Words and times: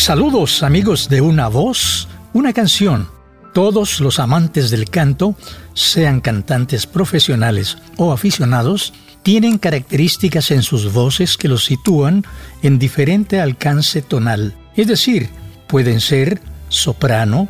Saludos 0.00 0.62
amigos 0.62 1.10
de 1.10 1.20
Una 1.20 1.48
Voz, 1.48 2.08
una 2.32 2.54
canción. 2.54 3.06
Todos 3.52 4.00
los 4.00 4.18
amantes 4.18 4.70
del 4.70 4.88
canto, 4.88 5.36
sean 5.74 6.22
cantantes 6.22 6.86
profesionales 6.86 7.76
o 7.98 8.10
aficionados, 8.10 8.94
tienen 9.22 9.58
características 9.58 10.52
en 10.52 10.62
sus 10.62 10.94
voces 10.94 11.36
que 11.36 11.48
los 11.48 11.66
sitúan 11.66 12.24
en 12.62 12.78
diferente 12.78 13.42
alcance 13.42 14.00
tonal. 14.00 14.54
Es 14.74 14.86
decir, 14.86 15.28
pueden 15.66 16.00
ser 16.00 16.40
soprano, 16.70 17.46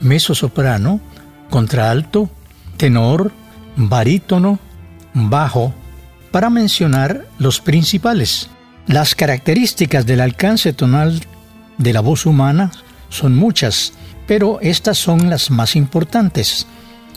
mezzosoprano, 0.00 1.00
contralto, 1.48 2.28
tenor, 2.76 3.32
barítono, 3.76 4.58
bajo, 5.14 5.72
para 6.30 6.50
mencionar 6.50 7.26
los 7.38 7.60
principales. 7.60 8.50
Las 8.86 9.14
características 9.14 10.04
del 10.04 10.20
alcance 10.20 10.74
tonal 10.74 11.22
de 11.78 11.92
la 11.92 12.00
voz 12.00 12.26
humana 12.26 12.70
son 13.08 13.36
muchas, 13.36 13.92
pero 14.26 14.58
estas 14.60 14.98
son 14.98 15.30
las 15.30 15.50
más 15.50 15.76
importantes. 15.76 16.66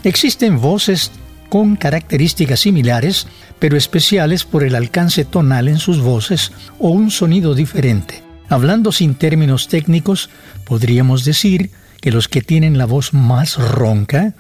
Existen 0.04 0.60
voces 0.60 1.12
con 1.50 1.76
características 1.76 2.62
similares, 2.62 3.28
pero 3.60 3.78
especiales 3.78 4.44
por 4.44 4.64
el 4.64 4.76
alcance 4.76 5.26
tonal 5.26 5.68
en 5.68 5.80
sus 5.80 6.02
voces 6.02 6.52
o 6.80 6.90
un 6.90 7.12
sonido 7.12 7.56
diferente. 7.56 8.24
Hablando 8.50 8.92
sin 8.92 9.16
términos 9.16 9.68
técnicos, 9.68 10.30
podríamos 10.66 11.26
decir 11.26 11.72
que 12.02 12.12
los 12.12 12.28
que 12.28 12.42
tienen 12.42 12.78
la 12.78 12.86
voz 12.86 13.14
más 13.14 13.58
ronca 13.58 14.36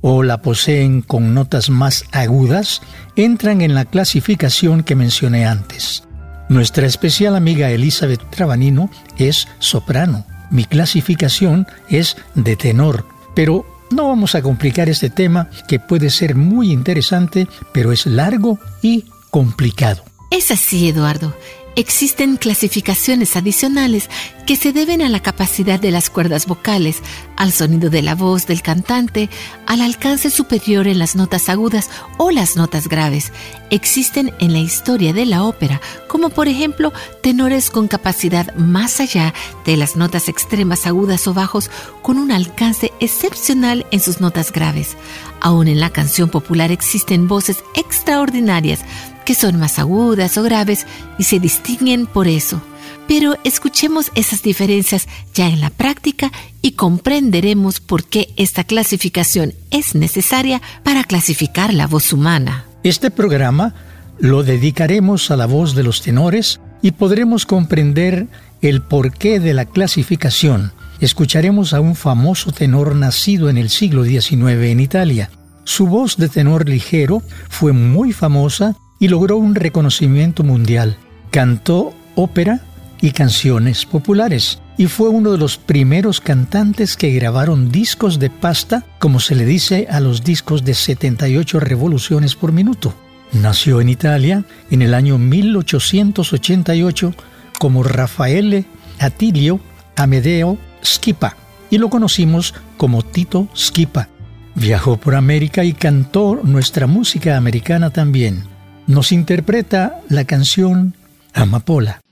o 0.00 0.22
la 0.22 0.42
poseen 0.42 1.02
con 1.02 1.34
notas 1.34 1.70
más 1.70 2.04
agudas 2.10 2.82
entran 3.14 3.60
en 3.60 3.74
la 3.74 3.84
clasificación 3.84 4.82
que 4.82 4.96
mencioné 4.96 5.46
antes. 5.46 6.04
Nuestra 6.52 6.86
especial 6.86 7.34
amiga 7.34 7.70
Elizabeth 7.70 8.28
Trabanino 8.28 8.90
es 9.16 9.48
soprano. 9.58 10.26
Mi 10.50 10.66
clasificación 10.66 11.66
es 11.88 12.18
de 12.34 12.56
tenor, 12.56 13.06
pero 13.34 13.64
no 13.90 14.08
vamos 14.08 14.34
a 14.34 14.42
complicar 14.42 14.90
este 14.90 15.08
tema 15.08 15.48
que 15.66 15.80
puede 15.80 16.10
ser 16.10 16.34
muy 16.34 16.70
interesante, 16.70 17.48
pero 17.72 17.90
es 17.90 18.04
largo 18.04 18.58
y 18.82 19.06
complicado. 19.30 20.04
Es 20.30 20.50
así, 20.50 20.90
Eduardo. 20.90 21.34
Existen 21.74 22.36
clasificaciones 22.36 23.34
adicionales 23.34 24.10
que 24.46 24.56
se 24.56 24.72
deben 24.72 25.00
a 25.00 25.08
la 25.08 25.20
capacidad 25.20 25.80
de 25.80 25.90
las 25.90 26.10
cuerdas 26.10 26.46
vocales, 26.46 27.00
al 27.36 27.50
sonido 27.50 27.88
de 27.88 28.02
la 28.02 28.14
voz 28.14 28.46
del 28.46 28.60
cantante, 28.60 29.30
al 29.66 29.80
alcance 29.80 30.28
superior 30.28 30.86
en 30.86 30.98
las 30.98 31.16
notas 31.16 31.48
agudas 31.48 31.88
o 32.18 32.30
las 32.30 32.56
notas 32.56 32.88
graves. 32.88 33.32
Existen 33.70 34.34
en 34.38 34.52
la 34.52 34.58
historia 34.58 35.14
de 35.14 35.24
la 35.24 35.44
ópera, 35.44 35.80
como 36.08 36.28
por 36.28 36.46
ejemplo 36.46 36.92
tenores 37.22 37.70
con 37.70 37.88
capacidad 37.88 38.54
más 38.56 39.00
allá 39.00 39.32
de 39.64 39.78
las 39.78 39.96
notas 39.96 40.28
extremas 40.28 40.86
agudas 40.86 41.26
o 41.26 41.32
bajos, 41.32 41.70
con 42.02 42.18
un 42.18 42.32
alcance 42.32 42.92
excepcional 43.00 43.86
en 43.92 44.00
sus 44.00 44.20
notas 44.20 44.52
graves. 44.52 44.96
Aún 45.40 45.68
en 45.68 45.80
la 45.80 45.90
canción 45.90 46.28
popular 46.28 46.70
existen 46.70 47.28
voces 47.28 47.64
extraordinarias 47.74 48.80
que 49.24 49.34
son 49.34 49.58
más 49.58 49.78
agudas 49.78 50.36
o 50.38 50.42
graves 50.42 50.86
y 51.18 51.24
se 51.24 51.40
distinguen 51.40 52.06
por 52.06 52.28
eso. 52.28 52.60
Pero 53.08 53.36
escuchemos 53.44 54.10
esas 54.14 54.42
diferencias 54.42 55.08
ya 55.34 55.48
en 55.48 55.60
la 55.60 55.70
práctica 55.70 56.30
y 56.62 56.72
comprenderemos 56.72 57.80
por 57.80 58.04
qué 58.04 58.28
esta 58.36 58.64
clasificación 58.64 59.54
es 59.70 59.94
necesaria 59.94 60.62
para 60.82 61.04
clasificar 61.04 61.74
la 61.74 61.86
voz 61.86 62.12
humana. 62.12 62.64
Este 62.84 63.10
programa 63.10 63.74
lo 64.18 64.42
dedicaremos 64.42 65.30
a 65.30 65.36
la 65.36 65.46
voz 65.46 65.74
de 65.74 65.82
los 65.82 66.02
tenores 66.02 66.60
y 66.80 66.92
podremos 66.92 67.46
comprender 67.46 68.28
el 68.60 68.82
porqué 68.82 69.40
de 69.40 69.54
la 69.54 69.64
clasificación. 69.64 70.72
Escucharemos 71.00 71.74
a 71.74 71.80
un 71.80 71.96
famoso 71.96 72.52
tenor 72.52 72.94
nacido 72.94 73.50
en 73.50 73.58
el 73.58 73.70
siglo 73.70 74.04
XIX 74.04 74.70
en 74.70 74.80
Italia. 74.80 75.30
Su 75.64 75.86
voz 75.86 76.16
de 76.16 76.28
tenor 76.28 76.68
ligero 76.68 77.22
fue 77.48 77.72
muy 77.72 78.12
famosa 78.12 78.76
y 79.02 79.08
logró 79.08 79.36
un 79.36 79.56
reconocimiento 79.56 80.44
mundial. 80.44 80.96
Cantó 81.32 81.92
ópera 82.14 82.60
y 83.00 83.10
canciones 83.10 83.84
populares 83.84 84.60
y 84.78 84.86
fue 84.86 85.08
uno 85.08 85.32
de 85.32 85.38
los 85.38 85.58
primeros 85.58 86.20
cantantes 86.20 86.96
que 86.96 87.10
grabaron 87.10 87.72
discos 87.72 88.20
de 88.20 88.30
pasta, 88.30 88.84
como 89.00 89.18
se 89.18 89.34
le 89.34 89.44
dice 89.44 89.88
a 89.90 89.98
los 89.98 90.22
discos 90.22 90.64
de 90.64 90.74
78 90.74 91.58
revoluciones 91.58 92.36
por 92.36 92.52
minuto. 92.52 92.94
Nació 93.32 93.80
en 93.80 93.88
Italia 93.88 94.44
en 94.70 94.82
el 94.82 94.94
año 94.94 95.18
1888 95.18 97.12
como 97.58 97.82
Raffaele 97.82 98.66
Attilio 99.00 99.58
Amedeo 99.96 100.58
Schipa 100.80 101.36
y 101.70 101.78
lo 101.78 101.90
conocimos 101.90 102.54
como 102.76 103.02
Tito 103.02 103.48
Schipa. 103.52 104.08
Viajó 104.54 104.96
por 104.96 105.16
América 105.16 105.64
y 105.64 105.72
cantó 105.72 106.38
nuestra 106.44 106.86
música 106.86 107.36
americana 107.36 107.90
también 107.90 108.51
nos 108.92 109.10
interpreta 109.10 110.00
la 110.08 110.24
canción 110.24 110.94
Amapola. 111.32 112.02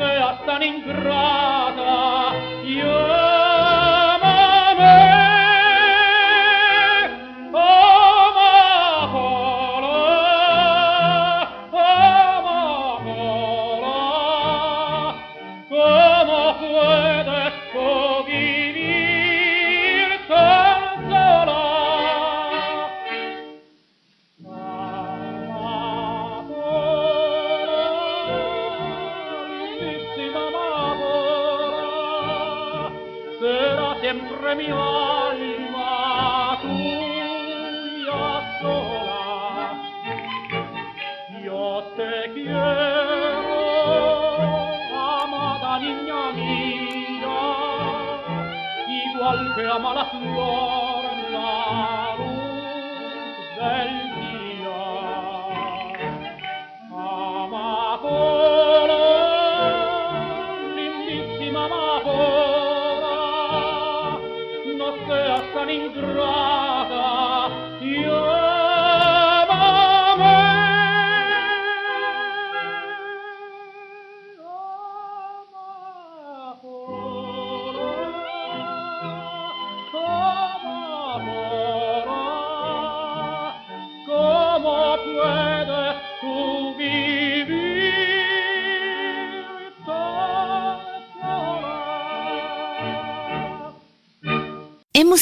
sea 0.00 0.32
tan 0.46 0.62
ingrata, 0.62 2.32
io 2.64 3.19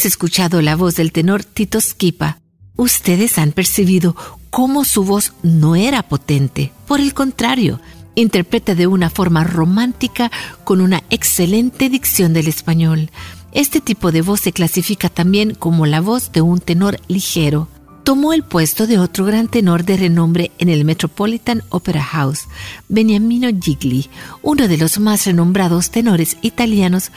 escuchado 0.08 0.60
la 0.62 0.74
voz 0.74 0.96
del 0.96 1.12
tenor 1.12 1.44
Tito 1.44 1.80
Skipa. 1.80 2.38
Ustedes 2.76 3.38
han 3.38 3.52
percibido 3.52 4.16
cómo 4.50 4.84
su 4.84 5.04
voz 5.04 5.34
no 5.42 5.76
era 5.76 6.02
potente. 6.02 6.72
Por 6.86 7.00
el 7.00 7.14
contrario, 7.14 7.80
interpreta 8.14 8.74
de 8.74 8.86
una 8.86 9.10
forma 9.10 9.44
romántica 9.44 10.32
con 10.64 10.80
una 10.80 11.04
excelente 11.10 11.90
dicción 11.90 12.32
del 12.32 12.48
español. 12.48 13.10
Este 13.52 13.80
tipo 13.80 14.10
de 14.10 14.22
voz 14.22 14.40
se 14.40 14.52
clasifica 14.52 15.08
también 15.08 15.54
como 15.54 15.86
la 15.86 16.00
voz 16.00 16.32
de 16.32 16.40
un 16.40 16.58
tenor 16.58 16.98
ligero. 17.06 17.68
Tomó 18.02 18.32
el 18.32 18.42
puesto 18.42 18.86
de 18.86 18.98
otro 18.98 19.26
gran 19.26 19.48
tenor 19.48 19.84
de 19.84 19.98
renombre 19.98 20.50
en 20.58 20.70
el 20.70 20.86
Metropolitan 20.86 21.62
Opera 21.68 22.02
House, 22.02 22.48
Beniamino 22.88 23.48
Gigli, 23.60 24.08
uno 24.42 24.68
de 24.68 24.78
los 24.78 24.98
más 24.98 25.26
renombrados 25.26 25.90
tenores 25.90 26.38
italianos 26.40 27.10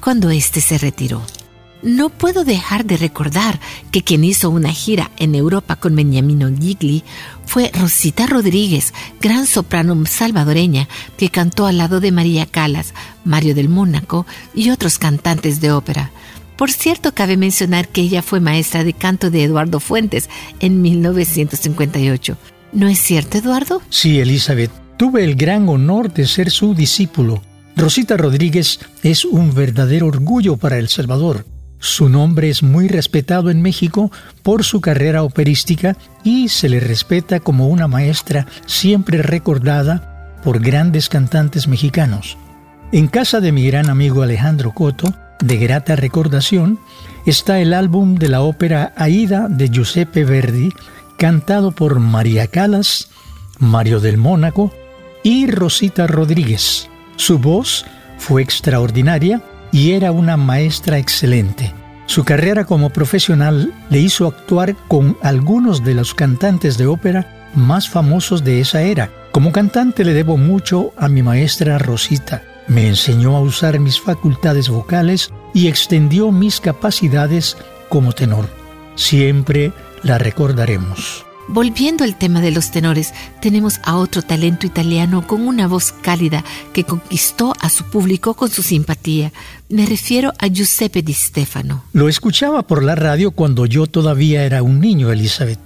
cuando 0.00 0.30
éste 0.30 0.60
se 0.60 0.78
retiró. 0.78 1.22
No 1.82 2.08
puedo 2.08 2.44
dejar 2.44 2.84
de 2.84 2.96
recordar 2.96 3.60
que 3.90 4.02
quien 4.02 4.24
hizo 4.24 4.50
una 4.50 4.72
gira 4.72 5.10
en 5.18 5.34
Europa 5.34 5.76
con 5.76 5.94
Beniamino 5.94 6.48
Gigli 6.48 7.04
fue 7.44 7.70
Rosita 7.72 8.26
Rodríguez, 8.26 8.92
gran 9.20 9.46
soprano 9.46 10.04
salvadoreña 10.06 10.88
que 11.16 11.28
cantó 11.28 11.66
al 11.66 11.78
lado 11.78 12.00
de 12.00 12.12
María 12.12 12.46
Calas, 12.46 12.94
Mario 13.24 13.54
del 13.54 13.68
Mónaco 13.68 14.26
y 14.54 14.70
otros 14.70 14.98
cantantes 14.98 15.60
de 15.60 15.70
ópera. 15.70 16.10
Por 16.56 16.70
cierto, 16.70 17.12
cabe 17.12 17.36
mencionar 17.36 17.88
que 17.88 18.00
ella 18.00 18.22
fue 18.22 18.40
maestra 18.40 18.82
de 18.82 18.94
canto 18.94 19.30
de 19.30 19.44
Eduardo 19.44 19.78
Fuentes 19.78 20.30
en 20.60 20.80
1958. 20.80 22.36
¿No 22.72 22.88
es 22.88 22.98
cierto, 22.98 23.36
Eduardo? 23.38 23.82
Sí, 23.90 24.18
Elizabeth, 24.18 24.70
tuve 24.96 25.22
el 25.22 25.36
gran 25.36 25.68
honor 25.68 26.12
de 26.12 26.26
ser 26.26 26.50
su 26.50 26.74
discípulo. 26.74 27.42
Rosita 27.76 28.16
Rodríguez 28.16 28.80
es 29.02 29.26
un 29.26 29.54
verdadero 29.54 30.06
orgullo 30.06 30.56
para 30.56 30.78
El 30.78 30.88
Salvador. 30.88 31.44
Su 31.86 32.08
nombre 32.08 32.50
es 32.50 32.64
muy 32.64 32.88
respetado 32.88 33.48
en 33.48 33.62
México 33.62 34.10
por 34.42 34.64
su 34.64 34.80
carrera 34.80 35.22
operística 35.22 35.96
y 36.24 36.48
se 36.48 36.68
le 36.68 36.80
respeta 36.80 37.38
como 37.38 37.68
una 37.68 37.86
maestra 37.86 38.44
siempre 38.66 39.22
recordada 39.22 40.34
por 40.42 40.58
grandes 40.58 41.08
cantantes 41.08 41.68
mexicanos. 41.68 42.36
En 42.90 43.06
casa 43.06 43.38
de 43.38 43.52
mi 43.52 43.68
gran 43.68 43.88
amigo 43.88 44.22
Alejandro 44.22 44.72
Coto, 44.72 45.14
de 45.38 45.58
grata 45.58 45.94
recordación, 45.94 46.80
está 47.24 47.60
el 47.60 47.72
álbum 47.72 48.16
de 48.16 48.30
la 48.30 48.42
ópera 48.42 48.92
Aida 48.96 49.46
de 49.48 49.68
Giuseppe 49.68 50.24
Verdi, 50.24 50.72
cantado 51.16 51.70
por 51.70 52.00
María 52.00 52.48
Calas, 52.48 53.10
Mario 53.60 54.00
del 54.00 54.16
Mónaco 54.16 54.74
y 55.22 55.46
Rosita 55.46 56.08
Rodríguez. 56.08 56.88
Su 57.14 57.38
voz 57.38 57.86
fue 58.18 58.42
extraordinaria 58.42 59.40
y 59.76 59.92
era 59.92 60.10
una 60.10 60.38
maestra 60.38 60.96
excelente. 60.96 61.74
Su 62.06 62.24
carrera 62.24 62.64
como 62.64 62.88
profesional 62.88 63.74
le 63.90 63.98
hizo 63.98 64.26
actuar 64.26 64.74
con 64.88 65.18
algunos 65.20 65.84
de 65.84 65.92
los 65.92 66.14
cantantes 66.14 66.78
de 66.78 66.86
ópera 66.86 67.50
más 67.54 67.86
famosos 67.86 68.42
de 68.42 68.60
esa 68.60 68.80
era. 68.80 69.10
Como 69.32 69.52
cantante 69.52 70.02
le 70.02 70.14
debo 70.14 70.38
mucho 70.38 70.94
a 70.96 71.10
mi 71.10 71.22
maestra 71.22 71.76
Rosita. 71.76 72.42
Me 72.68 72.88
enseñó 72.88 73.36
a 73.36 73.40
usar 73.40 73.78
mis 73.78 74.00
facultades 74.00 74.70
vocales 74.70 75.30
y 75.52 75.68
extendió 75.68 76.32
mis 76.32 76.58
capacidades 76.58 77.58
como 77.90 78.12
tenor. 78.12 78.48
Siempre 78.94 79.72
la 80.02 80.16
recordaremos. 80.16 81.26
Volviendo 81.48 82.02
al 82.02 82.16
tema 82.16 82.40
de 82.40 82.50
los 82.50 82.72
tenores, 82.72 83.14
tenemos 83.40 83.80
a 83.84 83.96
otro 83.96 84.22
talento 84.22 84.66
italiano 84.66 85.26
con 85.26 85.46
una 85.46 85.68
voz 85.68 85.92
cálida 85.92 86.44
que 86.72 86.82
conquistó 86.82 87.52
a 87.60 87.70
su 87.70 87.84
público 87.84 88.34
con 88.34 88.50
su 88.50 88.62
simpatía. 88.62 89.32
Me 89.68 89.86
refiero 89.86 90.32
a 90.40 90.48
Giuseppe 90.48 91.02
Di 91.02 91.12
Stefano. 91.12 91.84
Lo 91.92 92.08
escuchaba 92.08 92.62
por 92.62 92.82
la 92.82 92.96
radio 92.96 93.30
cuando 93.30 93.64
yo 93.64 93.86
todavía 93.86 94.44
era 94.44 94.64
un 94.64 94.80
niño, 94.80 95.12
Elizabeth. 95.12 95.60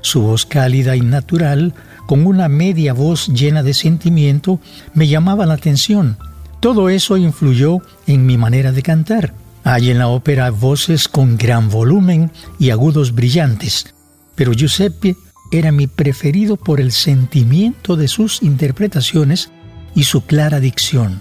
Su 0.00 0.22
voz 0.22 0.44
cálida 0.44 0.96
y 0.96 1.02
natural, 1.02 1.72
con 2.08 2.26
una 2.26 2.48
media 2.48 2.92
voz 2.92 3.28
llena 3.28 3.62
de 3.62 3.74
sentimiento, 3.74 4.58
me 4.92 5.06
llamaba 5.06 5.46
la 5.46 5.54
atención. 5.54 6.18
Todo 6.58 6.88
eso 6.88 7.16
influyó 7.16 7.78
en 8.08 8.26
mi 8.26 8.36
manera 8.36 8.72
de 8.72 8.82
cantar. 8.82 9.34
Hay 9.62 9.90
en 9.90 9.98
la 9.98 10.08
ópera 10.08 10.50
voces 10.50 11.06
con 11.06 11.36
gran 11.36 11.68
volumen 11.70 12.32
y 12.58 12.70
agudos 12.70 13.14
brillantes, 13.14 13.94
pero 14.34 14.52
Giuseppe 14.52 15.16
era 15.50 15.72
mi 15.72 15.86
preferido 15.86 16.56
por 16.56 16.80
el 16.80 16.92
sentimiento 16.92 17.96
de 17.96 18.08
sus 18.08 18.42
interpretaciones 18.42 19.50
y 19.94 20.04
su 20.04 20.24
clara 20.24 20.60
dicción. 20.60 21.20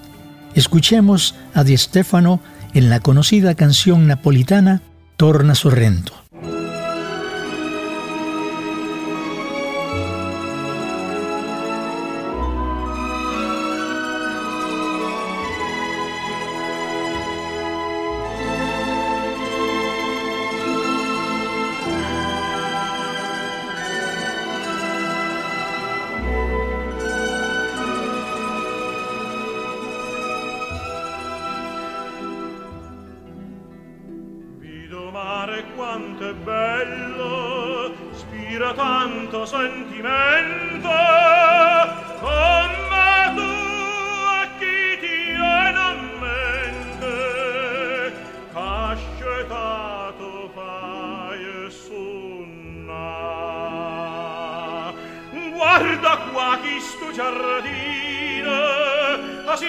Escuchemos 0.56 1.36
a 1.54 1.64
Di 1.64 1.78
Stefano 1.78 2.42
en 2.74 2.90
la 2.90 3.00
conocida 3.00 3.56
canción 3.56 4.08
napolitana 4.08 4.82
Torna 5.18 5.56
Sorrento. 5.56 6.14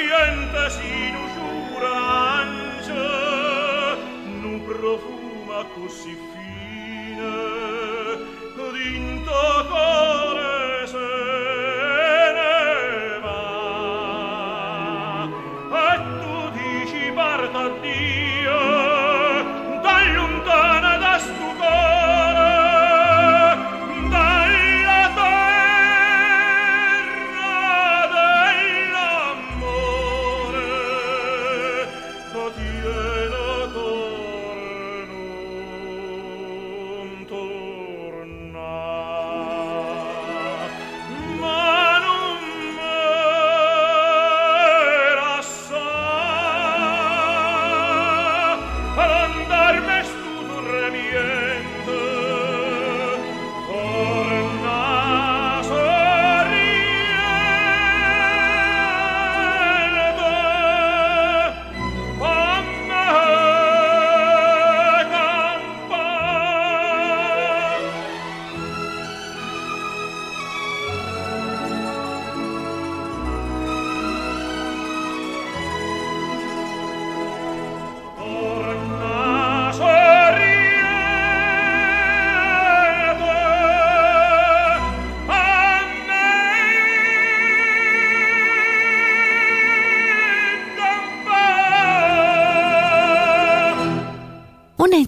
salientes 0.02 0.80
in 0.82 1.14
usurance 1.26 2.92
nu 4.40 4.61
profuma 4.64 5.64
così 5.75 6.16
fine 6.32 7.30
d'intoccare 8.73 9.92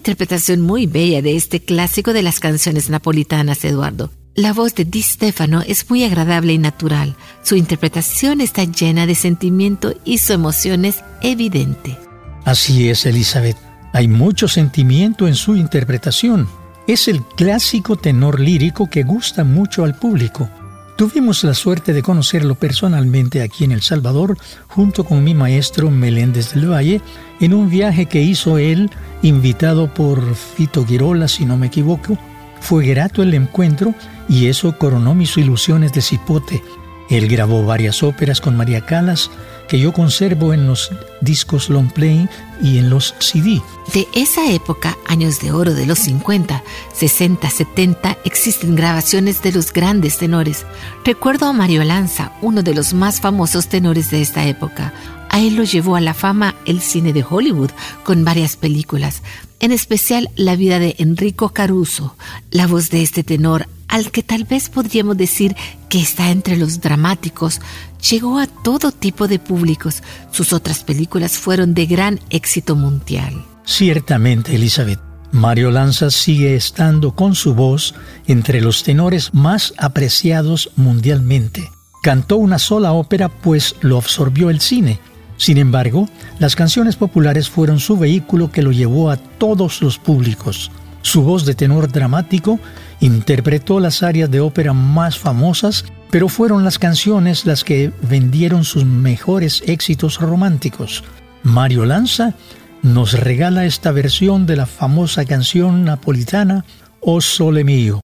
interpretación 0.05 0.61
muy 0.61 0.85
bella 0.85 1.23
de 1.23 1.35
este 1.35 1.61
clásico 1.61 2.13
de 2.13 2.21
las 2.21 2.39
canciones 2.39 2.91
napolitanas, 2.91 3.65
Eduardo. 3.65 4.11
La 4.35 4.53
voz 4.53 4.75
de 4.75 4.85
Di 4.85 5.01
Stefano 5.01 5.63
es 5.65 5.89
muy 5.89 6.03
agradable 6.03 6.53
y 6.53 6.59
natural. 6.59 7.15
Su 7.41 7.55
interpretación 7.55 8.39
está 8.39 8.65
llena 8.65 9.07
de 9.07 9.15
sentimiento 9.15 9.95
y 10.05 10.19
su 10.19 10.33
emoción 10.33 10.85
es 10.85 11.03
evidente. 11.23 11.97
Así 12.43 12.87
es, 12.87 13.07
Elizabeth. 13.07 13.57
Hay 13.93 14.07
mucho 14.07 14.47
sentimiento 14.47 15.27
en 15.27 15.33
su 15.33 15.55
interpretación. 15.55 16.47
Es 16.85 17.07
el 17.07 17.23
clásico 17.23 17.95
tenor 17.95 18.39
lírico 18.39 18.87
que 18.87 19.01
gusta 19.01 19.43
mucho 19.43 19.83
al 19.83 19.97
público. 19.97 20.51
Tuvimos 20.95 21.43
la 21.43 21.53
suerte 21.53 21.91
de 21.91 22.01
conocerlo 22.01 22.55
personalmente 22.55 23.41
aquí 23.41 23.65
en 23.65 23.73
El 23.73 23.81
Salvador 23.81 24.37
junto 24.67 25.03
con 25.03 25.25
mi 25.25 25.33
maestro 25.33 25.91
Meléndez 25.91 26.53
del 26.53 26.71
Valle 26.71 27.01
en 27.41 27.53
un 27.53 27.69
viaje 27.69 28.05
que 28.05 28.21
hizo 28.21 28.57
él, 28.57 28.89
invitado 29.21 29.93
por 29.93 30.35
Fito 30.35 30.85
Girola, 30.85 31.27
si 31.27 31.45
no 31.45 31.57
me 31.57 31.67
equivoco. 31.67 32.17
Fue 32.61 32.85
grato 32.85 33.23
el 33.23 33.33
encuentro 33.33 33.93
y 34.29 34.47
eso 34.47 34.77
coronó 34.77 35.13
mis 35.13 35.35
ilusiones 35.35 35.91
de 35.91 36.01
cipote. 36.01 36.63
Él 37.09 37.27
grabó 37.27 37.65
varias 37.65 38.01
óperas 38.01 38.39
con 38.39 38.55
María 38.55 38.85
Calas 38.85 39.29
que 39.67 39.79
yo 39.79 39.93
conservo 39.93 40.53
en 40.53 40.67
los 40.67 40.91
discos 41.21 41.69
long 41.69 41.91
play 41.91 42.27
y 42.61 42.77
en 42.77 42.89
los 42.89 43.15
CD. 43.19 43.61
De 43.93 44.07
esa 44.13 44.51
época, 44.51 44.97
años 45.07 45.39
de 45.39 45.51
oro 45.51 45.73
de 45.73 45.85
los 45.85 45.99
50, 45.99 46.63
60, 46.93 47.49
70, 47.49 48.17
existen 48.25 48.75
grabaciones 48.75 49.41
de 49.41 49.51
los 49.51 49.71
grandes 49.73 50.17
tenores. 50.17 50.65
Recuerdo 51.03 51.47
a 51.47 51.53
Mario 51.53 51.83
Lanza, 51.83 52.31
uno 52.41 52.63
de 52.63 52.73
los 52.73 52.93
más 52.93 53.21
famosos 53.21 53.67
tenores 53.67 54.11
de 54.11 54.21
esta 54.21 54.45
época. 54.45 54.93
A 55.29 55.41
él 55.41 55.55
lo 55.55 55.63
llevó 55.63 55.95
a 55.95 56.01
la 56.01 56.13
fama 56.13 56.55
el 56.65 56.81
cine 56.81 57.11
de 57.11 57.25
Hollywood 57.27 57.71
con 58.03 58.23
varias 58.23 58.55
películas, 58.55 59.21
en 59.59 59.71
especial 59.71 60.29
la 60.35 60.55
vida 60.55 60.79
de 60.79 60.95
Enrico 60.97 61.49
Caruso. 61.49 62.15
La 62.51 62.67
voz 62.67 62.89
de 62.89 63.01
este 63.01 63.23
tenor, 63.23 63.67
al 63.87 64.11
que 64.11 64.23
tal 64.23 64.43
vez 64.43 64.69
podríamos 64.69 65.17
decir 65.17 65.55
que 65.89 65.99
está 65.99 66.31
entre 66.31 66.57
los 66.57 66.81
dramáticos, 66.81 67.61
llegó 68.09 68.39
a 68.39 68.47
todo 68.47 68.91
tipo 68.91 69.27
de 69.27 69.39
públicos. 69.39 70.03
Sus 70.31 70.53
otras 70.53 70.83
películas 70.83 71.33
fueron 71.33 71.73
de 71.73 71.85
gran 71.85 72.19
éxito 72.29 72.75
mundial. 72.75 73.45
Ciertamente, 73.65 74.55
Elizabeth. 74.55 74.99
Mario 75.31 75.69
Lanza 75.69 76.11
sigue 76.11 76.55
estando 76.55 77.11
con 77.13 77.35
su 77.35 77.55
voz 77.55 77.93
entre 78.25 78.61
los 78.61 78.83
tenores 78.83 79.33
más 79.33 79.73
apreciados 79.77 80.71
mundialmente. 80.77 81.69
Cantó 82.01 82.37
una 82.37 82.57
sola 82.57 82.93
ópera 82.93 83.27
pues 83.27 83.75
lo 83.81 83.97
absorbió 83.97 84.49
el 84.49 84.61
cine. 84.61 84.99
Sin 85.37 85.57
embargo, 85.57 86.07
las 86.39 86.55
canciones 86.55 86.95
populares 86.95 87.49
fueron 87.49 87.79
su 87.79 87.97
vehículo 87.97 88.49
que 88.49 88.61
lo 88.61 88.71
llevó 88.71 89.09
a 89.09 89.17
todos 89.17 89.81
los 89.81 89.97
públicos. 89.97 90.71
Su 91.01 91.23
voz 91.23 91.45
de 91.45 91.53
tenor 91.53 91.91
dramático 91.91 92.59
interpretó 92.99 93.79
las 93.79 94.03
áreas 94.03 94.31
de 94.31 94.39
ópera 94.39 94.73
más 94.73 95.17
famosas, 95.17 95.85
pero 96.11 96.29
fueron 96.29 96.63
las 96.63 96.79
canciones 96.79 97.45
las 97.45 97.63
que 97.63 97.91
vendieron 98.01 98.63
sus 98.63 98.85
mejores 98.85 99.63
éxitos 99.65 100.19
románticos. 100.19 101.03
Mario 101.43 101.85
Lanza 101.85 102.33
nos 102.81 103.13
regala 103.13 103.65
esta 103.65 103.91
versión 103.91 104.45
de 104.45 104.55
la 104.55 104.65
famosa 104.65 105.25
canción 105.25 105.85
napolitana 105.85 106.65
O 107.01 107.21
Sole 107.21 107.63
Mio. 107.63 108.01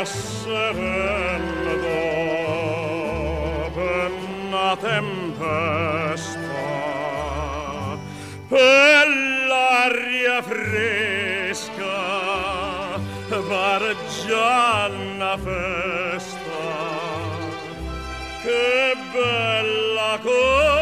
Un'aria 0.00 0.04
serena 0.04 1.72
dopo 1.74 3.80
una 4.46 4.76
tempesta, 4.76 6.38
per 8.48 9.08
l'aria 9.48 10.42
fresca, 10.42 11.98
una 13.28 13.42
festa. 15.36 16.38
Che 18.42 18.96
bella 19.12 20.18
cosa 20.22 20.79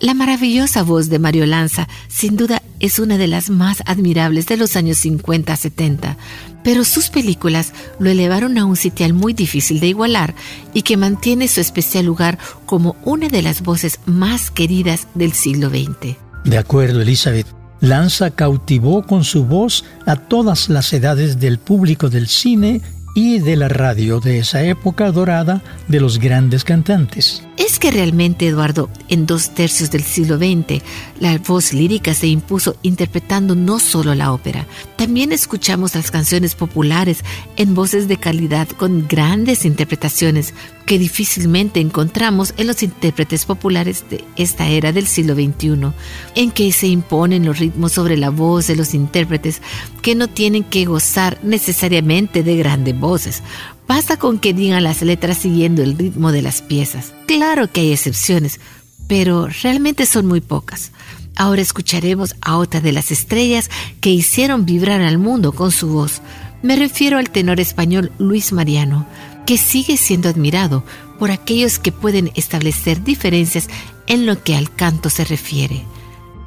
La 0.00 0.14
maravillosa 0.14 0.82
voz 0.82 1.10
de 1.10 1.18
Mario 1.18 1.44
Lanza 1.44 1.86
sin 2.08 2.38
duda 2.38 2.62
es 2.80 2.98
una 2.98 3.18
de 3.18 3.26
las 3.26 3.50
más 3.50 3.82
admirables 3.84 4.46
de 4.46 4.56
los 4.56 4.74
años 4.74 5.04
50-70, 5.04 6.16
pero 6.64 6.84
sus 6.84 7.10
películas 7.10 7.74
lo 7.98 8.08
elevaron 8.08 8.56
a 8.56 8.64
un 8.64 8.76
sitial 8.76 9.12
muy 9.12 9.34
difícil 9.34 9.78
de 9.78 9.88
igualar 9.88 10.34
y 10.72 10.82
que 10.82 10.96
mantiene 10.96 11.48
su 11.48 11.60
especial 11.60 12.06
lugar 12.06 12.38
como 12.64 12.96
una 13.04 13.28
de 13.28 13.42
las 13.42 13.60
voces 13.60 14.00
más 14.06 14.50
queridas 14.50 15.06
del 15.14 15.34
siglo 15.34 15.68
XX. 15.68 16.16
De 16.44 16.56
acuerdo, 16.56 17.02
Elizabeth. 17.02 17.46
Lanza 17.80 18.30
cautivó 18.30 19.02
con 19.06 19.24
su 19.24 19.44
voz 19.44 19.84
a 20.06 20.16
todas 20.16 20.68
las 20.68 20.92
edades 20.92 21.40
del 21.40 21.58
público 21.58 22.08
del 22.08 22.26
cine 22.26 22.80
y 23.14 23.38
de 23.38 23.56
la 23.56 23.68
radio 23.68 24.20
de 24.20 24.38
esa 24.38 24.62
época 24.62 25.10
dorada 25.12 25.62
de 25.88 26.00
los 26.00 26.18
grandes 26.18 26.64
cantantes. 26.64 27.42
Es 27.60 27.78
que 27.78 27.90
realmente, 27.90 28.46
Eduardo, 28.46 28.88
en 29.10 29.26
dos 29.26 29.50
tercios 29.50 29.90
del 29.90 30.02
siglo 30.02 30.38
XX, 30.38 30.82
la 31.20 31.36
voz 31.36 31.74
lírica 31.74 32.14
se 32.14 32.26
impuso 32.26 32.76
interpretando 32.80 33.54
no 33.54 33.78
solo 33.78 34.14
la 34.14 34.32
ópera, 34.32 34.66
también 34.96 35.30
escuchamos 35.30 35.94
las 35.94 36.10
canciones 36.10 36.54
populares 36.54 37.22
en 37.56 37.74
voces 37.74 38.08
de 38.08 38.16
calidad 38.16 38.66
con 38.66 39.06
grandes 39.06 39.66
interpretaciones 39.66 40.54
que 40.86 40.98
difícilmente 40.98 41.80
encontramos 41.80 42.54
en 42.56 42.66
los 42.66 42.82
intérpretes 42.82 43.44
populares 43.44 44.06
de 44.08 44.24
esta 44.36 44.66
era 44.66 44.92
del 44.92 45.06
siglo 45.06 45.34
XXI, 45.34 45.92
en 46.36 46.50
que 46.52 46.72
se 46.72 46.86
imponen 46.86 47.44
los 47.44 47.58
ritmos 47.58 47.92
sobre 47.92 48.16
la 48.16 48.30
voz 48.30 48.68
de 48.68 48.76
los 48.76 48.94
intérpretes 48.94 49.60
que 50.00 50.14
no 50.14 50.28
tienen 50.28 50.64
que 50.64 50.86
gozar 50.86 51.38
necesariamente 51.42 52.42
de 52.42 52.56
grandes 52.56 52.98
voces. 52.98 53.42
Basta 53.90 54.18
con 54.18 54.38
que 54.38 54.54
digan 54.54 54.84
las 54.84 55.02
letras 55.02 55.38
siguiendo 55.38 55.82
el 55.82 55.98
ritmo 55.98 56.30
de 56.30 56.42
las 56.42 56.62
piezas. 56.62 57.12
Claro 57.26 57.72
que 57.72 57.80
hay 57.80 57.92
excepciones, 57.92 58.60
pero 59.08 59.48
realmente 59.64 60.06
son 60.06 60.26
muy 60.26 60.40
pocas. 60.40 60.92
Ahora 61.34 61.60
escucharemos 61.60 62.36
a 62.40 62.56
otra 62.58 62.80
de 62.80 62.92
las 62.92 63.10
estrellas 63.10 63.68
que 64.00 64.10
hicieron 64.10 64.64
vibrar 64.64 65.00
al 65.00 65.18
mundo 65.18 65.50
con 65.50 65.72
su 65.72 65.88
voz. 65.88 66.22
Me 66.62 66.76
refiero 66.76 67.18
al 67.18 67.30
tenor 67.30 67.58
español 67.58 68.12
Luis 68.18 68.52
Mariano, 68.52 69.08
que 69.44 69.58
sigue 69.58 69.96
siendo 69.96 70.28
admirado 70.28 70.84
por 71.18 71.32
aquellos 71.32 71.80
que 71.80 71.90
pueden 71.90 72.30
establecer 72.36 73.02
diferencias 73.02 73.66
en 74.06 74.24
lo 74.24 74.40
que 74.44 74.54
al 74.54 74.72
canto 74.72 75.10
se 75.10 75.24
refiere. 75.24 75.82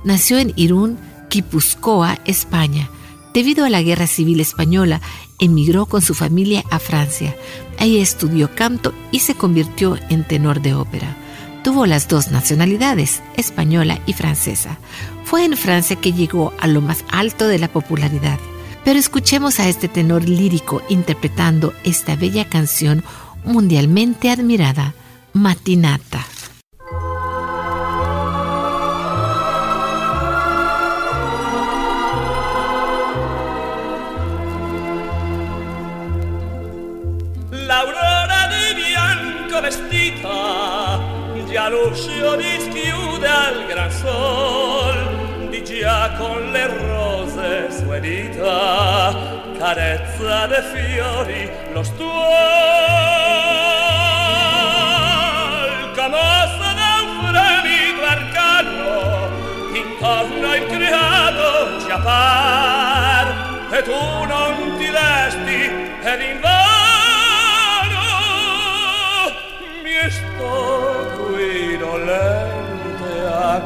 Nació 0.06 0.38
en 0.40 0.54
Irún, 0.56 0.98
Guipúzcoa, 1.30 2.20
España. 2.24 2.90
Debido 3.34 3.66
a 3.66 3.70
la 3.70 3.82
Guerra 3.82 4.06
Civil 4.06 4.40
Española, 4.40 5.02
emigró 5.40 5.88
con 5.88 6.04
su 6.04 6.14
familia 6.14 6.64
a 6.70 6.78
Francia. 6.78 7.36
Ahí 7.80 8.00
estudió 8.00 8.54
canto 8.54 8.94
y 9.12 9.20
se 9.20 9.34
convirtió 9.34 9.98
en 10.10 10.24
tenor 10.24 10.62
de 10.62 10.76
ópera. 10.76 11.18
Tuvo 11.64 11.88
las 11.88 12.08
dos 12.08 12.30
nacionalidades, 12.30 13.24
española 13.36 14.00
y 14.06 14.14
francesa. 14.14 14.78
Fue 15.24 15.46
en 15.46 15.58
Francia 15.58 15.96
que 15.96 16.14
llegó 16.14 16.54
a 16.60 16.68
lo 16.68 16.82
más 16.82 17.04
alto 17.10 17.48
de 17.48 17.58
la 17.58 17.70
popularidad. 17.70 18.40
Pero 18.84 19.00
escuchemos 19.00 19.60
a 19.60 19.68
este 19.68 19.88
tenor 19.88 20.28
lírico 20.28 20.84
interpretando 20.90 21.74
esta 21.84 22.16
bella 22.16 22.48
canción 22.48 23.04
mundialmente 23.46 24.30
admirada, 24.30 24.94
Matinata. 25.34 26.24
Carezza 49.74 50.48
de 50.48 50.62
fiori 50.72 51.50
lo 51.74 51.82
stuol, 51.84 52.12
camossa 55.96 56.74
da 56.80 56.92
un 57.02 57.10
fremito 57.26 58.04
arcano, 58.16 58.92
intorno 59.74 60.48
il 60.56 60.66
creato 60.68 61.80
ci 61.82 61.90
appar, 61.90 63.28
e 63.72 63.82
tu 63.82 64.26
non 64.34 64.78
ti 64.78 64.90
desti 64.98 65.62
ed 66.04 66.22
invano. 66.22 68.02
Mi 69.82 70.00
sto 70.12 70.54
qui 71.18 71.78
dolente 71.78 73.14
a 73.26 73.60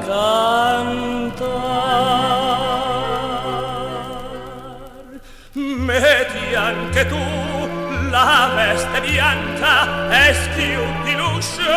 anche 6.67 7.07
tu 7.07 8.09
la 8.09 8.51
veste 8.53 8.99
bianca 8.99 10.09
e 10.09 10.33
schiudi 10.33 11.15
l'uscio 11.15 11.71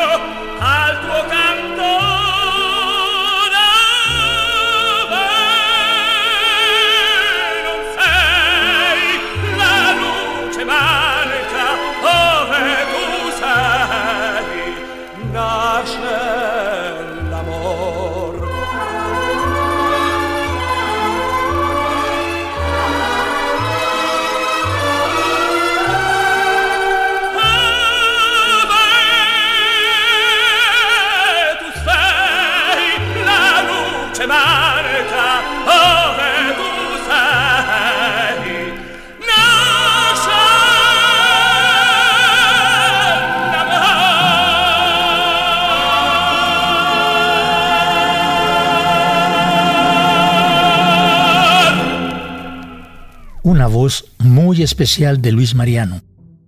al 0.59 1.01
tuo 1.01 1.25
canto 1.29 2.20
Una 53.51 53.67
voz 53.67 54.05
muy 54.21 54.63
especial 54.63 55.21
de 55.21 55.33
Luis 55.33 55.57
Mariano. 55.57 56.03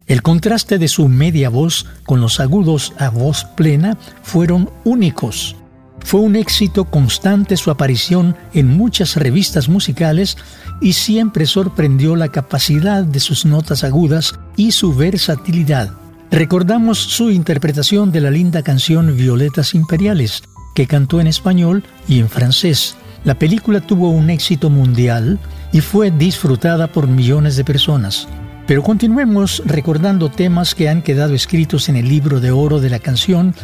El 0.07 0.23
contraste 0.23 0.79
de 0.79 0.87
su 0.87 1.09
media 1.09 1.49
voz 1.49 1.85
con 2.05 2.21
los 2.21 2.39
agudos 2.39 2.93
a 2.97 3.11
voz 3.11 3.45
plena 3.57 3.99
fueron 4.23 4.71
únicos. 4.85 5.57
Fue 5.99 6.21
un 6.21 6.37
éxito 6.37 6.85
constante 6.85 7.57
su 7.57 7.73
aparición 7.73 8.37
en 8.55 8.69
muchas 8.69 9.17
revistas 9.17 9.69
musicales 9.69 10.37
y 10.81 10.93
siempre 10.93 11.47
sorprendió 11.47 12.15
la 12.15 12.29
capacidad 12.29 13.03
de 13.03 13.19
sus 13.19 13.45
notas 13.47 13.83
agudas 13.83 14.39
y 14.57 14.71
su 14.71 14.95
versatilidad. 14.95 15.91
recordamos 16.31 16.99
su 16.99 17.33
interpretación 17.33 18.13
de 18.13 18.21
la 18.21 18.31
linda 18.31 18.63
canción 18.63 19.17
Violetas 19.17 19.75
Imperiales, 19.75 20.45
que 20.77 20.87
cantó 20.87 21.21
en 21.21 21.27
español 21.27 21.83
y 22.07 22.21
en 22.21 22.29
francés. 22.29 22.95
La 23.25 23.35
película 23.35 23.81
tuvo 23.81 24.11
un 24.11 24.31
éxito 24.31 24.71
mundial 24.71 25.41
y 25.73 25.81
fue 25.81 26.11
disfrutada 26.11 26.87
por 26.87 27.09
millones 27.09 27.57
de 27.57 27.65
personas. 27.65 28.29
Pero 28.67 28.83
continuemos 28.83 29.63
recordando 29.67 30.31
temas 30.31 30.75
que 30.75 30.89
han 30.89 31.03
quedado 31.03 31.35
escritos 31.35 31.89
en 31.89 31.97
el 31.97 32.09
libro 32.09 32.41
de 32.41 32.51
oro 32.51 32.81
de 32.81 32.91
la 32.91 33.01
canción 33.01 33.55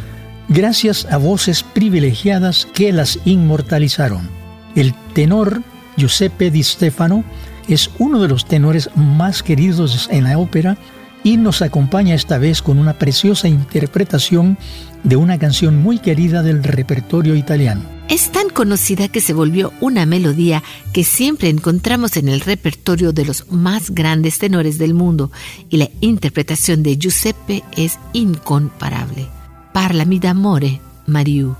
gracias 0.48 1.06
a 1.10 1.18
voces 1.18 1.62
privilegiadas 1.62 2.66
que 2.66 2.92
las 2.92 3.18
inmortalizaron. 3.24 4.28
El 4.74 4.94
tenor 5.12 5.62
Giuseppe 5.96 6.50
Di 6.50 6.62
Stefano 6.62 7.24
es 7.68 7.90
uno 7.98 8.20
de 8.20 8.28
los 8.28 8.46
tenores 8.46 8.90
más 8.96 9.42
queridos 9.42 10.08
en 10.10 10.24
la 10.24 10.38
ópera 10.38 10.78
y 11.22 11.36
nos 11.36 11.62
acompaña 11.62 12.14
esta 12.14 12.38
vez 12.38 12.62
con 12.62 12.78
una 12.78 12.94
preciosa 12.94 13.48
interpretación 13.48 14.56
de 15.02 15.16
una 15.16 15.38
canción 15.38 15.82
muy 15.82 15.98
querida 15.98 16.42
del 16.42 16.62
repertorio 16.62 17.34
italiano. 17.34 17.97
Es 18.08 18.32
tan 18.32 18.48
conocida 18.48 19.08
que 19.08 19.20
se 19.20 19.34
volvió 19.34 19.72
una 19.80 20.06
melodía 20.06 20.62
que 20.94 21.04
siempre 21.04 21.50
encontramos 21.50 22.16
en 22.16 22.28
el 22.28 22.40
repertorio 22.40 23.12
de 23.12 23.26
los 23.26 23.52
más 23.52 23.90
grandes 23.90 24.38
tenores 24.38 24.78
del 24.78 24.94
mundo 24.94 25.30
y 25.68 25.76
la 25.76 25.90
interpretación 26.00 26.82
de 26.82 26.96
Giuseppe 26.96 27.62
es 27.76 27.98
incomparable. 28.14 29.28
Parlami 29.74 30.18
d'amore, 30.18 30.80
Mariù, 31.06 31.54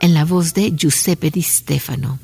en 0.00 0.12
la 0.12 0.26
voz 0.26 0.52
de 0.52 0.72
Giuseppe 0.76 1.30
Di 1.30 1.42
Stefano. 1.42 2.23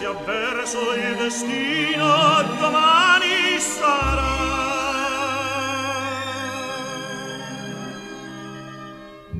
si 0.00 0.06
avverso 0.06 0.94
il 0.94 1.14
destino 1.16 2.06
domani 2.58 3.58
sarà. 3.58 4.38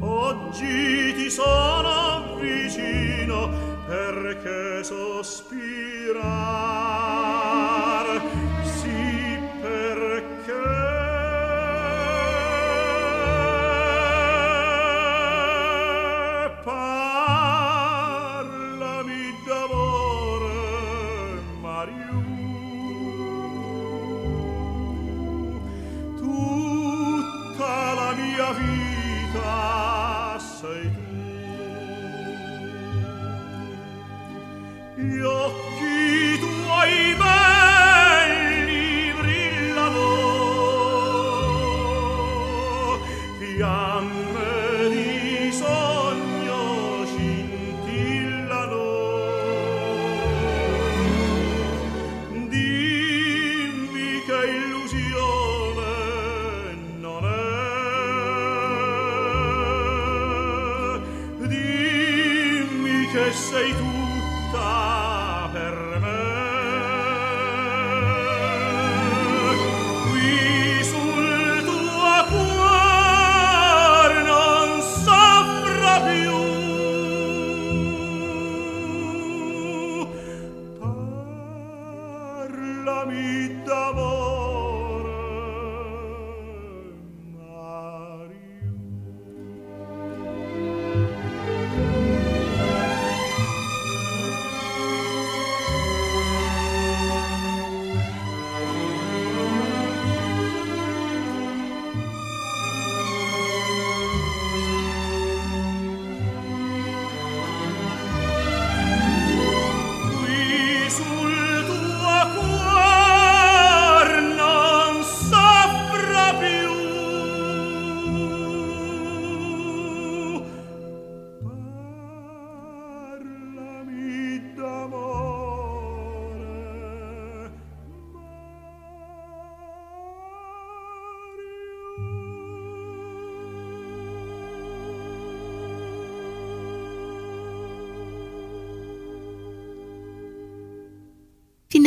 Oggi 0.01 1.14
ti 1.14 1.31
sono 1.31 2.37
vicino 2.38 3.49
perché 3.87 4.85
sospirai 4.85 6.69
sei 63.61 63.75
tu 63.75 63.89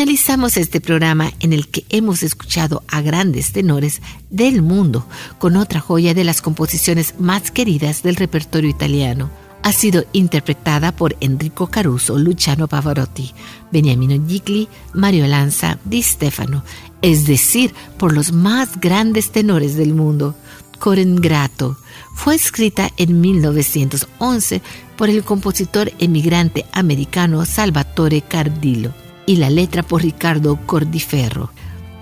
Finalizamos 0.04 0.58
este 0.58 0.82
programa 0.82 1.32
en 1.40 1.54
el 1.54 1.70
que 1.70 1.86
hemos 1.88 2.24
escuchado 2.24 2.84
a 2.90 3.00
grandes 3.00 3.54
tenores 3.54 4.02
del 4.30 4.62
mundo 4.62 5.08
con 5.40 5.56
otra 5.56 5.80
joya 5.80 6.14
de 6.14 6.26
las 6.26 6.42
composiciones 6.42 7.16
más 7.20 7.52
queridas 7.52 8.04
del 8.04 8.18
repertorio 8.18 8.70
italiano. 8.70 9.30
Ha 9.64 9.72
sido 9.72 10.04
interpretada 10.12 10.94
por 10.94 11.16
Enrico 11.22 11.68
Caruso, 11.68 12.18
Luciano 12.18 12.68
Pavarotti, 12.68 13.32
Beniamino 13.72 14.22
Gigli, 14.28 14.68
Mario 14.94 15.26
Lanza, 15.26 15.80
Di 15.86 16.04
Stefano, 16.04 16.66
es 17.02 17.26
decir, 17.26 17.74
por 17.98 18.12
los 18.12 18.34
más 18.34 18.82
grandes 18.82 19.32
tenores 19.32 19.78
del 19.78 19.94
mundo. 19.94 20.36
Coren 20.80 21.16
Grato 21.16 21.78
fue 22.14 22.36
escrita 22.36 22.92
en 22.98 23.22
1911 23.22 24.62
por 24.98 25.10
el 25.10 25.24
compositor 25.24 25.94
emigrante 26.00 26.66
americano 26.74 27.46
Salvatore 27.46 28.20
Cardillo 28.20 28.94
y 29.26 29.38
la 29.38 29.50
letra 29.50 29.84
por 29.84 30.02
Ricardo 30.02 30.60
Cordiferro. 30.66 31.52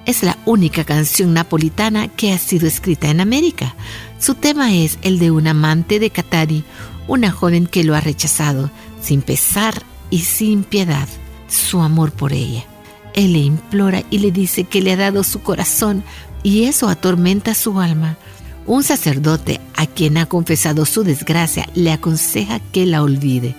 Es 0.06 0.24
la 0.24 0.38
única 0.46 0.84
canción 0.84 1.34
napolitana 1.34 2.08
que 2.08 2.34
ha 2.34 2.38
sido 2.38 2.68
escrita 2.68 3.10
en 3.10 3.22
América. 3.22 3.76
Su 4.20 4.36
tema 4.36 4.74
es 4.74 4.98
el 5.04 5.20
de 5.20 5.32
un 5.32 5.48
amante 5.48 6.00
de 6.00 6.10
Katari, 6.10 6.64
una 7.08 7.32
joven 7.32 7.68
que 7.68 7.84
lo 7.84 7.96
ha 7.96 8.02
rechazado, 8.02 8.72
sin 9.02 9.22
pesar 9.22 9.84
y 10.10 10.20
sin 10.20 10.64
piedad, 10.64 11.08
su 11.48 11.82
amor 11.82 12.12
por 12.12 12.34
ella. 12.34 12.66
Él 13.14 13.34
le 13.34 13.40
implora 13.40 14.04
y 14.10 14.20
le 14.20 14.32
dice 14.32 14.64
que 14.64 14.82
le 14.82 14.94
ha 14.94 14.98
dado 14.98 15.24
su 15.24 15.42
corazón 15.42 16.04
y 16.44 16.64
eso 16.64 16.88
atormenta 16.88 17.54
su 17.54 17.80
alma. 17.80 18.18
Un 18.66 18.84
sacerdote 18.84 19.60
a 19.76 19.86
quien 19.86 20.18
ha 20.18 20.28
confesado 20.28 20.86
su 20.86 21.04
desgracia 21.04 21.68
le 21.76 21.92
aconseja 21.92 22.60
que 22.60 22.86
la 22.86 23.04
olvide. 23.04 23.56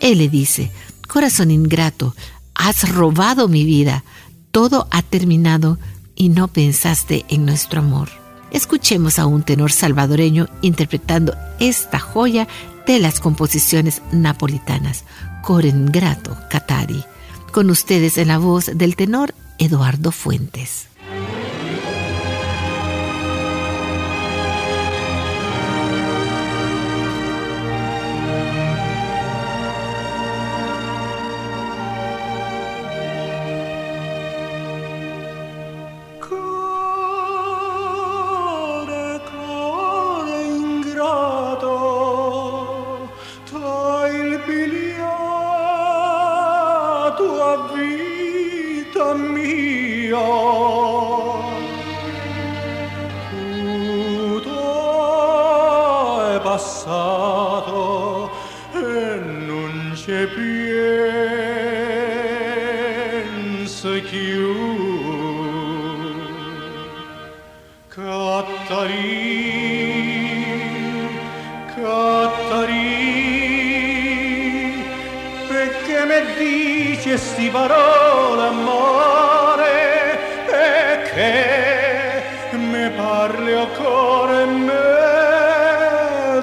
Él 0.00 0.18
le 0.18 0.28
dice, 0.28 0.70
Corazón 1.06 1.50
ingrato, 1.50 2.14
has 2.56 2.88
robado 2.88 3.48
mi 3.48 3.64
vida, 3.64 4.04
todo 4.50 4.88
ha 4.90 5.02
terminado 5.02 5.78
y 6.14 6.30
no 6.30 6.48
pensaste 6.48 7.24
en 7.28 7.44
nuestro 7.44 7.80
amor. 7.80 8.08
Escuchemos 8.50 9.18
a 9.18 9.26
un 9.26 9.42
tenor 9.42 9.70
salvadoreño 9.72 10.48
interpretando 10.62 11.34
esta 11.60 11.98
joya 11.98 12.48
de 12.86 12.98
las 12.98 13.20
composiciones 13.20 14.00
napolitanas, 14.12 15.04
Coren 15.42 15.86
Grato 15.86 16.36
Catari. 16.50 17.04
Con 17.52 17.70
ustedes 17.70 18.18
en 18.18 18.28
la 18.28 18.38
voz 18.38 18.70
del 18.74 18.96
tenor 18.96 19.34
Eduardo 19.58 20.12
Fuentes. 20.12 20.88
perché 75.56 76.04
me 76.04 76.20
dici 76.36 77.16
sti 77.16 77.48
parole 77.48 78.42
amore 78.46 80.18
e 80.44 81.02
che 81.14 82.56
me 82.58 82.90
parli 82.90 83.54
o 83.54 83.66
cuore 83.68 84.44
me 84.44 84.84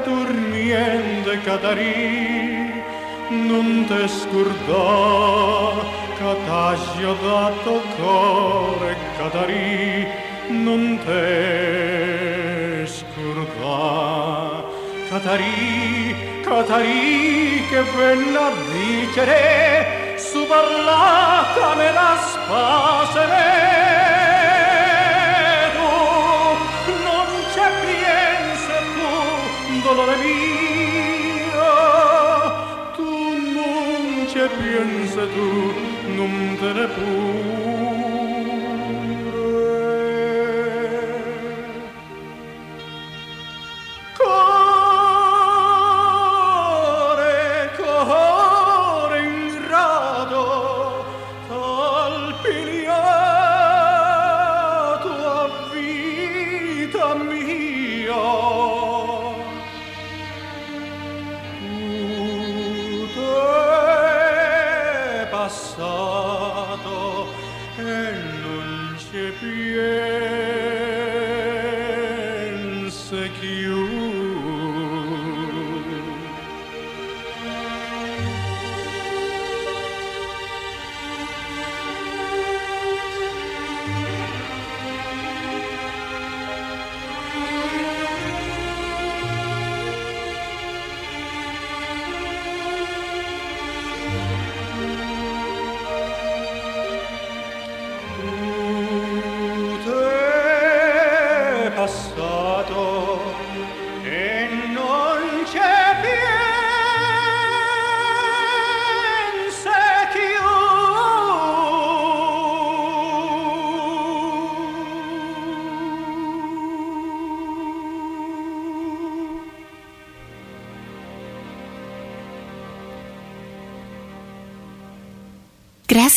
durmiente 0.03 1.41
Catarì 1.43 2.81
non 3.29 3.85
te 3.87 4.07
scordò 4.07 5.75
Catagio 6.17 7.15
dato 7.21 7.81
cuore 7.95 8.95
Catarì 9.17 10.07
non 10.47 10.99
te 11.05 12.87
scordò 12.87 14.67
Catarì 15.07 16.32
Catarì 16.43 17.65
che 17.69 17.81
venne 17.95 18.37
a 18.37 18.51
dicere 18.73 20.15
su 20.17 20.45
parlata 20.45 21.73
me 21.75 21.91
la 21.93 22.17
spasere. 22.21 23.71
Tu 26.85 26.91
non 27.07 27.27
c'è 27.53 27.71
prienza 27.81 28.75
tu 28.93 29.09
dolore 29.83 30.15
mio. 30.17 31.71
Tu 32.95 33.09
non 33.53 34.25
c'è 34.27 34.47
prienza 34.49 35.21
tu 35.25 35.73
non 36.13 36.57
te 36.59 36.73
ne 36.73 36.87
puoi. 36.87 37.82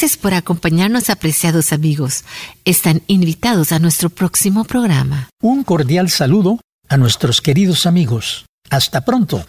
Gracias 0.06 0.22
por 0.22 0.34
acompañarnos, 0.34 1.10
apreciados 1.10 1.72
amigos. 1.72 2.22
Están 2.64 3.02
invitados 3.08 3.72
a 3.72 3.80
nuestro 3.80 4.08
próximo 4.08 4.62
programa. 4.62 5.30
Un 5.42 5.64
cordial 5.64 6.10
saludo 6.10 6.60
a 6.88 6.96
nuestros 6.96 7.40
queridos 7.40 7.86
amigos. 7.86 8.46
Hasta 8.70 9.04
pronto. 9.04 9.44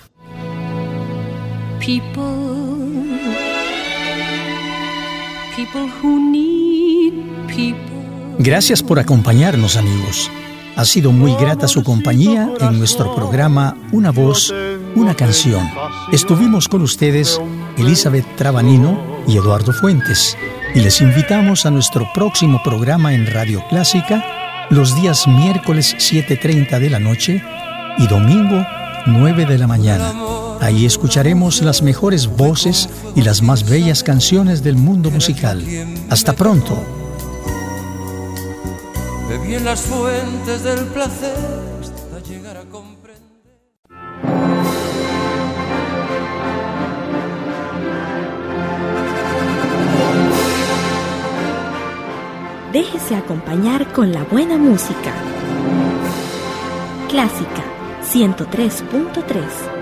Gracias 8.40 8.82
por 8.82 8.98
acompañarnos, 8.98 9.78
amigos. 9.78 10.32
Ha 10.76 10.86
sido 10.86 11.12
muy 11.12 11.36
grata 11.36 11.68
su 11.68 11.84
compañía 11.84 12.52
en 12.60 12.80
nuestro 12.80 13.14
programa 13.14 13.78
Una 13.92 14.10
voz, 14.10 14.52
una 14.96 15.14
canción. 15.14 15.70
Estuvimos 16.12 16.68
con 16.68 16.82
ustedes 16.82 17.40
Elizabeth 17.78 18.26
Trabanino 18.36 19.17
y 19.28 19.38
Eduardo 19.38 19.74
Fuentes, 19.74 20.38
y 20.74 20.80
les 20.80 21.02
invitamos 21.02 21.66
a 21.66 21.72
nuestro 21.72 22.08
próximo 22.14 22.62
programa 22.64 23.14
en 23.14 23.28
Radio 23.28 23.64
Clásica 23.70 24.24
los 24.70 24.96
días 24.96 25.28
miércoles 25.28 25.96
7.30 25.98 26.80
de 26.80 26.90
la 26.90 27.00
noche 27.00 27.44
y 27.98 28.08
domingo 28.08 28.66
9 29.06 29.46
de 29.46 29.58
la 29.58 29.68
mañana. 29.68 30.14
Ahí 30.62 30.86
escucharemos 30.86 31.62
las 31.62 31.82
mejores 31.82 32.28
voces 32.28 32.90
y 33.16 33.22
las 33.22 33.42
más 33.42 33.70
bellas 33.70 34.04
canciones 34.04 34.64
del 34.64 34.76
mundo 34.76 35.12
musical. 35.12 35.64
Hasta 36.10 36.34
pronto. 36.34 36.84
las 39.64 39.82
fuentes 39.82 40.64
del 40.64 40.86
placer 40.88 41.68
déjese 52.72 53.16
acompañar 53.16 53.92
con 53.94 54.12
la 54.12 54.24
buena 54.24 54.58
música. 54.58 55.14
Clásica 57.10 57.64
103.3 58.04 59.78